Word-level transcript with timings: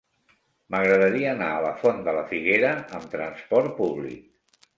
M'agradaria 0.75 1.27
anar 1.33 1.49
a 1.57 1.59
la 1.65 1.73
Font 1.81 2.01
de 2.07 2.15
la 2.21 2.25
Figuera 2.33 2.73
amb 3.01 3.07
transport 3.13 3.79
públic. 3.83 4.59